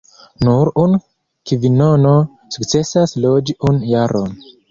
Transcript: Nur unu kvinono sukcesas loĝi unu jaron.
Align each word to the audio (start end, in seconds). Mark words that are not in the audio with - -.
Nur 0.45 0.69
unu 0.83 0.99
kvinono 1.51 2.15
sukcesas 2.57 3.15
loĝi 3.27 3.57
unu 3.71 3.93
jaron. 3.93 4.35